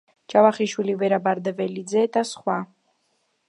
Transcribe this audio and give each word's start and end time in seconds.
ჯავახიშვილი, 0.33 0.95
ვერა 1.03 1.19
ბარდაველიძე 1.27 2.05
და 2.17 2.25
სხვა. 2.33 2.57